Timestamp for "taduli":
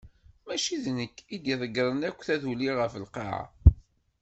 2.27-2.69